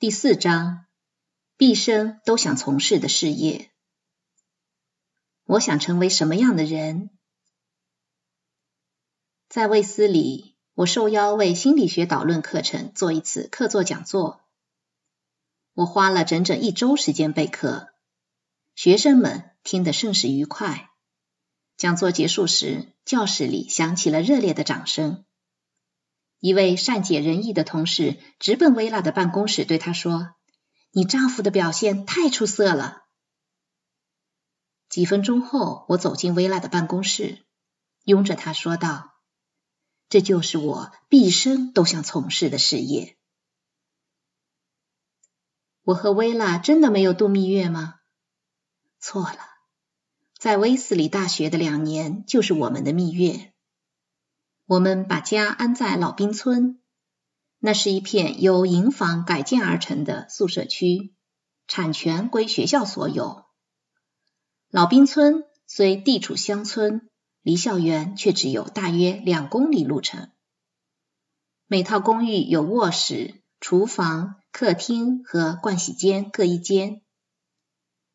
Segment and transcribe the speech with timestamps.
[0.00, 0.86] 第四章，
[1.56, 3.72] 毕生都想从事的事业。
[5.42, 7.10] 我想成为什么样的人？
[9.48, 14.40] 在卫斯理，我受邀为心理学导论课程做一次客座讲座。
[15.74, 17.88] 我花了整整一周时间备课，
[18.76, 20.90] 学生们听得甚是愉快。
[21.76, 25.24] 讲座结束时，教室里响起了热烈的掌声。
[26.40, 30.34] 一位善解人意的同事直奔薇拉的办公室，对她说
[30.92, 33.02] ：“你丈夫的表现太出色了。”
[34.88, 37.44] 几分钟后，我走进薇拉的办公室，
[38.04, 39.14] 拥着她说道
[40.08, 43.16] ：“这就是我毕生都想从事的事业。”
[45.82, 47.96] 我和薇拉真的没有度蜜月吗？
[49.00, 49.38] 错了，
[50.38, 53.52] 在威斯里大学的两年就是我们的蜜月。
[54.68, 56.78] 我们把家安在老兵村，
[57.58, 61.14] 那是一片由营房改建而成的宿舍区，
[61.66, 63.46] 产权归学校所有。
[64.68, 67.08] 老兵村虽地处乡村，
[67.40, 70.28] 离校园却只有大约两公里路程。
[71.66, 77.00] 每套公寓有卧室、厨房、客厅和盥洗间各一间。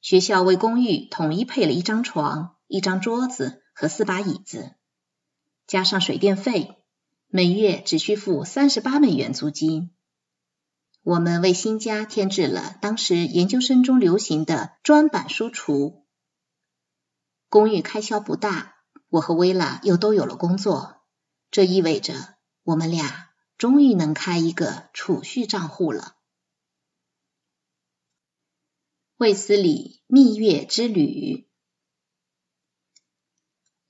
[0.00, 4.74] 学校为公寓统一配了一张床、一张桌子和四把椅子。
[5.70, 6.82] 加上水电费，
[7.28, 9.92] 每月只需付三十八美元租金。
[11.02, 16.02] 我们为新家添置了当时研究生中流行的砖板书橱。
[17.48, 18.78] 公寓开销不大，
[19.10, 21.02] 我和薇拉又都有了工作，
[21.52, 22.14] 这意味着
[22.64, 26.16] 我们俩终于能开一个储蓄账户了。
[29.18, 31.48] 卫斯理蜜月之旅。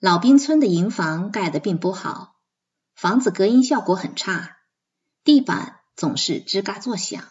[0.00, 2.34] 老兵村的营房盖得并不好，
[2.94, 4.56] 房子隔音效果很差，
[5.24, 7.22] 地板总是吱嘎作响，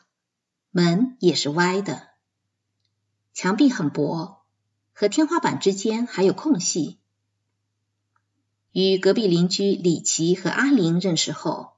[0.70, 2.10] 门也是歪的，
[3.34, 4.44] 墙壁很薄，
[4.94, 7.00] 和天花板之间还有空隙。
[8.72, 11.72] 与隔壁邻居李奇和阿玲认识后，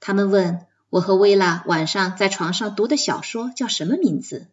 [0.00, 4.48] 他们问我和薇拉晚上在床上读的小说叫什么名字，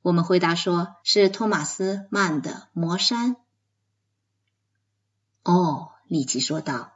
[0.00, 3.36] 我们回答说是托马斯曼的《魔山》。
[6.04, 6.92] 哦，李奇说道：“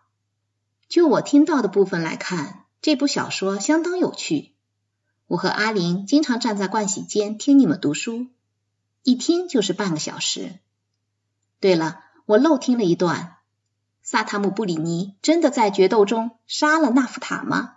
[0.89, 4.53] 就我听到的部分来看，这部小说相当有趣。
[5.27, 8.27] 我和阿玲经常站在盥洗间听你们读书，
[9.03, 10.59] 一听就是半个小时。
[11.61, 13.37] 对了，我漏听了一段：
[14.03, 17.77] 萨塔姆布里尼真的在决斗中杀了纳夫塔吗？”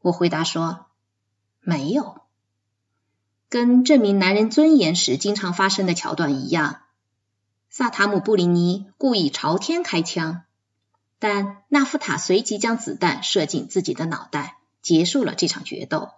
[0.00, 0.86] 我回答说
[1.60, 2.22] ：“没有。”
[3.50, 6.82] 跟证明男人尊严时经常发生的桥段一样。
[7.72, 10.42] 萨塔姆布林尼故意朝天开枪，
[11.20, 16.10] 但纳夫塔随即将子弹射进自己的脑袋，结束了这场决斗。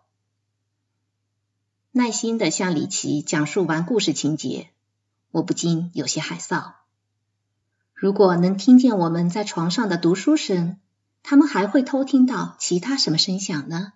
[1.91, 4.71] 耐心的向李奇讲述完故事情节，
[5.31, 6.73] 我不禁有些害臊。
[7.93, 10.79] 如果能听见我们在床上的读书声，
[11.23, 13.93] 他们还会偷听到其他什么声响呢？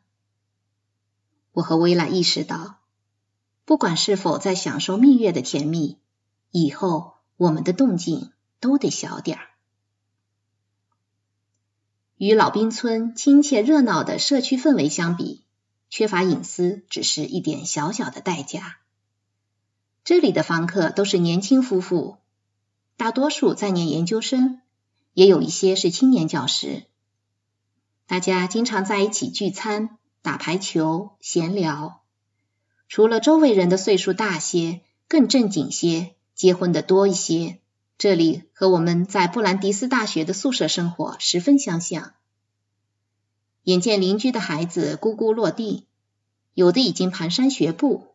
[1.53, 2.81] 我和薇拉意识到，
[3.65, 5.97] 不管是否在享受蜜月的甜蜜，
[6.51, 7.16] 以后。
[7.37, 9.47] 我们的动静都得小点儿。
[12.17, 15.45] 与老兵村亲切热闹的社区氛围相比，
[15.91, 18.79] 缺乏隐私只是一点小小的代价。
[20.03, 22.17] 这里的房客都是年轻夫妇，
[22.97, 24.63] 大多数在念研究生，
[25.13, 26.85] 也有一些是青年教师。
[28.07, 32.03] 大家经常在一起聚餐、打排球、闲聊。
[32.89, 36.16] 除了周围人的岁数大些，更正经些。
[36.37, 37.61] 结婚的多一些，
[37.97, 42.13] 这里和我们在布兰迪斯大学的宿舍生活十分相像。
[43.63, 45.87] 眼见邻居的孩子咕咕落地，
[46.53, 48.09] 有的已经蹒跚学步，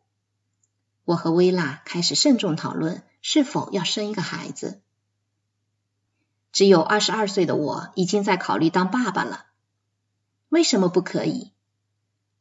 [1.03, 4.81] 我和薇拉开始慎重讨论是否要生一个孩子。
[6.51, 9.47] 只有二十二岁的我已经在考虑当爸爸了。
[10.49, 11.53] 为什么不可以？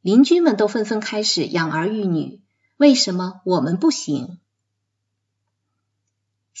[0.01, 2.39] 邻居们都纷纷开始养儿育女，
[2.77, 4.37] 为什么我们不行？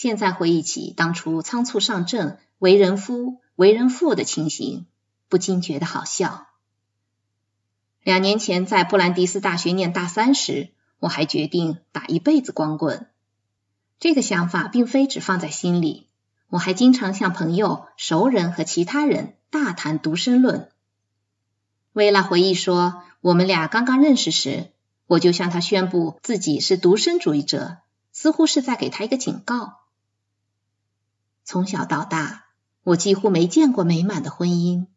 [0.01, 4.87] 现在回忆起当初仓促上阵、为人夫、为人父的情形，
[5.29, 6.47] 不禁觉得好笑。
[8.01, 13.11] 两年前在布兰迪斯大学念大三时，我还决定打一辈子光棍。
[13.99, 16.07] 这个想法并非只放在心里，
[16.49, 20.71] 我还经常向朋友、熟人和其他人大谈独身论。
[21.93, 24.71] 薇拉回忆说，我们俩刚刚认识时，
[25.05, 27.77] 我就向他宣布自己是独身主义者，
[28.11, 29.77] 似乎是在给他一个警告。
[31.43, 32.45] 从小到大，
[32.83, 34.87] 我几乎没见过美满的婚姻。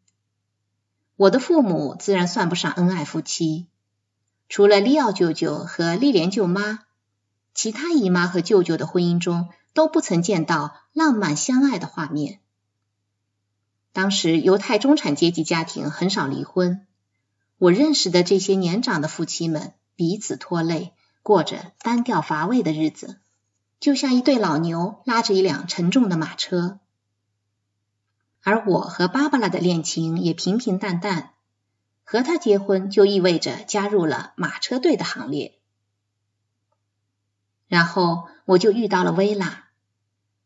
[1.17, 3.67] 我的父母自然算不上恩爱夫妻，
[4.49, 6.81] 除了利奥舅舅和丽莲舅妈，
[7.55, 12.41] 其他姨妈和舅舅的婚姻中都不曾见到浪漫相爱的画面。
[13.93, 16.85] 当时犹太中产阶级家庭很少离婚，
[17.59, 20.93] 我认识的这些年长的夫妻们彼此拖累，
[21.23, 23.21] 过着单调乏味的日子，
[23.85, 26.79] 就像一对老牛拉着一辆沉重的马车。
[28.43, 31.33] 而我和芭芭拉的恋情也平平淡淡，
[32.03, 35.59] 和他结婚就意味着加入了马车队的行列。
[37.69, 39.67] 然后我就遇到了薇拉，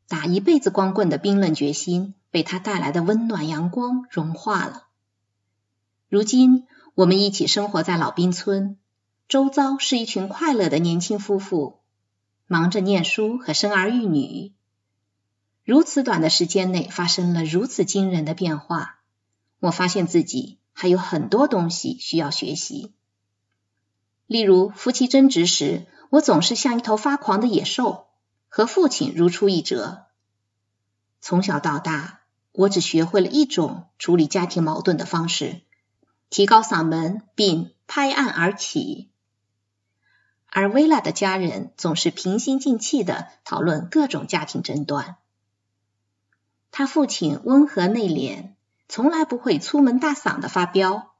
[0.08, 2.16] 打一辈子光棍的冰冷决心。
[2.30, 4.88] 被他带来的温暖阳光融化了。
[6.08, 8.76] 如今，我们一起生活在老兵村，
[9.28, 11.77] 周遭是一群快乐的年轻夫妇，
[12.48, 14.52] 忙着念书和生儿育女。
[15.64, 19.00] 如此短的时间内，发生了如此惊人的变化。
[19.60, 22.94] 我发现自己还有很多东西需要学习，
[24.26, 28.06] 例如夫妻争执时，我总是像一头发狂的野兽，
[28.48, 30.06] 和父亲如出一辙。
[31.20, 32.20] 从小到大，
[32.52, 35.60] 我只学会了一种处理家庭矛盾的方式：
[36.30, 39.10] 提高嗓门并拍案而起。
[40.60, 45.16] 而薇拉的家人总是平心静气的讨论各种家庭争端。
[46.72, 48.54] 他父亲温和内敛，
[48.88, 51.14] 从来不会粗门大嗓的发飙。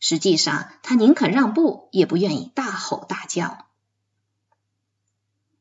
[0.00, 3.66] 实际上，他宁可让步，也不愿意大吼大叫。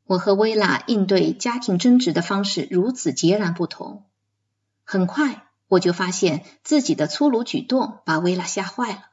[0.05, 4.05] 我和薇拉应对家庭争执的方式如此截然不同，
[4.85, 9.03] 很快我就发现自己的粗鲁举动把薇拉吓坏了。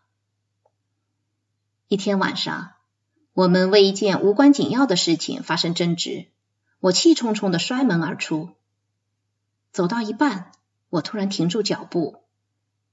[1.88, 2.74] 一天晚上，
[3.32, 6.28] 我们为一件无关紧要的事情发生争执，
[6.80, 8.50] 我气冲冲的摔门而出。
[9.70, 10.52] 走到一半，
[10.90, 12.24] 我突然停住脚步，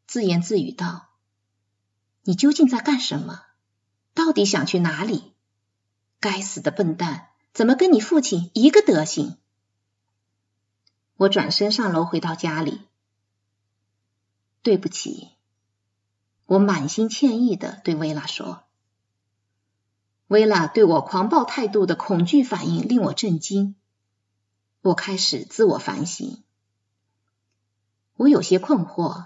[0.08, 1.10] 自言自语道
[2.24, 3.42] ：“你究竟在干什么？
[4.14, 5.34] 到底想去哪里？
[6.20, 9.36] 该死的笨蛋！”怎么跟你父亲一个德行？
[11.18, 12.84] 我转身上楼，回到家里。
[14.62, 15.30] 对不起，
[16.46, 18.69] 我满心歉意的对薇拉说。
[20.30, 23.76] 薇拉对我狂暴态度的恐惧反应令我震惊。
[24.82, 26.44] 我开始自我反省。
[28.16, 29.26] 我有些困惑：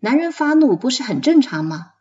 [0.00, 1.92] 男人发怒不是很正常吗？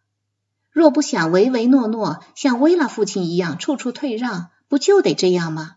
[0.71, 4.49] 若不想唯唯诺诺，像薇拉父亲一样处处退让。
[4.67, 5.75] 不就得这样吗？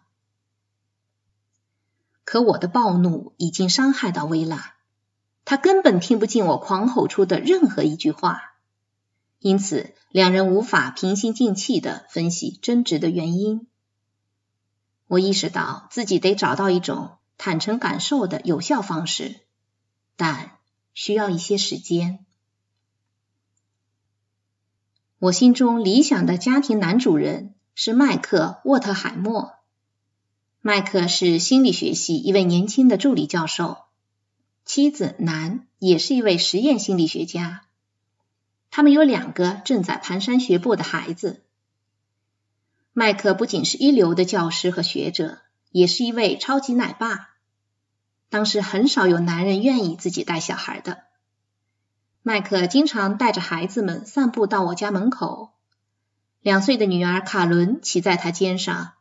[2.24, 4.76] 可我的暴怒已经伤害到薇拉，
[5.44, 8.54] 她根本听不进我狂吼出的任何一句话，
[9.38, 13.66] 因此两人无法平心静气的分析争执的原因。
[15.06, 19.40] 我意识到自己得找到一种坦诚感受的有效方式，
[20.16, 20.52] 但
[20.94, 22.24] 需要一些时间。
[25.18, 27.54] 我心中理想的家庭男主人。
[27.80, 29.52] 是麦克沃特海默。
[30.60, 33.84] 麦克是心理学系一位年轻的助理教授，
[34.64, 37.67] 妻子南也是一位实验心理学家。
[38.78, 41.42] 他们有两个正在蹒跚学步的孩子。
[42.92, 45.40] 麦克不仅是一流的教师和学者，
[45.72, 47.30] 也是一位超级奶爸。
[48.28, 51.02] 当时很少有男人愿意自己带小孩的。
[52.22, 55.50] 麦克经常带着孩子们散步到我家门口。
[56.40, 58.92] 两岁的女儿卡伦骑在他肩上，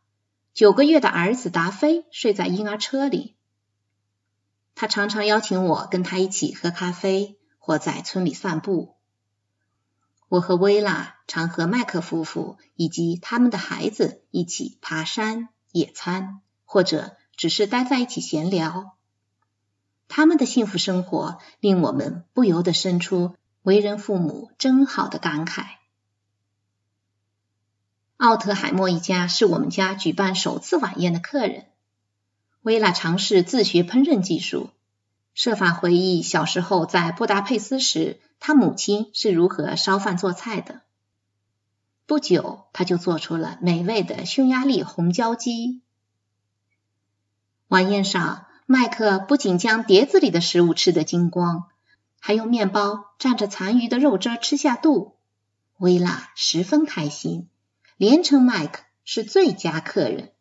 [0.55, 3.35] 九个月的儿子达菲睡在婴儿车里。
[4.73, 8.96] 他常常邀请我跟他一起喝咖啡，或在村里散步。
[10.29, 18.97] 我和薇拉常和麦克夫妇以及他们的孩子一起爬山、野餐，或者只是待在一起闲聊。
[20.09, 25.65] 他们的幸福生活令我们不由得生出“为人父母真好”的感慨。
[28.17, 31.67] 奥特海默一家是我们家举办首次晚宴的客人。
[32.61, 34.71] 薇拉尝试自学烹饪技术，
[35.37, 40.81] 设法回忆小时候在布达佩斯时，他母亲是如何烧饭做菜的。
[42.07, 45.83] 不久，他就做出了美味的匈牙利红椒鸡。
[47.67, 51.65] 晚宴上，麦克不仅将碟子里的食物吃得精光，
[52.19, 55.17] 还用面包蘸着残余的肉汁吃下肚。
[55.77, 57.47] 薇拉十分开心。
[57.97, 60.31] 连称麦克是最佳客人。